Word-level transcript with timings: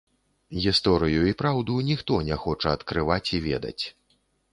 Гісторыю 0.61 1.21
і 1.31 1.33
праўду 1.41 1.75
ніхто 1.89 2.17
не 2.31 2.37
хоча 2.45 2.73
адкрываць 2.79 3.23
і 3.41 3.43
ведаць. 3.47 3.83